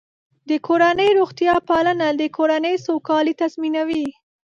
[0.49, 4.05] د کورنۍ روغتیا پالنه د کورنۍ سوکالي تضمینوي.